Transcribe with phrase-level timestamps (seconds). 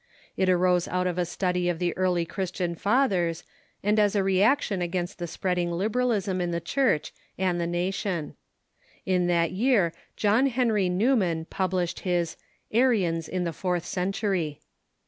[0.35, 2.75] It arose out of a study of the earlv Chris TnG LGfluCrS v «/ tian
[2.75, 3.43] fathers,
[3.83, 8.33] and as a reaction against the spreading liberalism in the Church and the nation.
[9.05, 12.35] In that year John Henry Newman published his"
[12.83, 14.59] Arians in the Fourth Century."